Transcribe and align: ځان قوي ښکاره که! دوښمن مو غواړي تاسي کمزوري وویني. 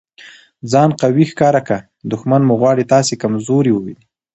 ځان 0.71 0.89
قوي 1.01 1.25
ښکاره 1.31 1.61
که! 1.67 1.77
دوښمن 2.09 2.41
مو 2.47 2.53
غواړي 2.61 2.83
تاسي 2.93 3.15
کمزوري 3.23 3.71
وویني. 3.73 4.05